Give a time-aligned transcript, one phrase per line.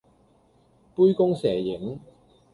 [0.95, 1.99] 杯弓蛇影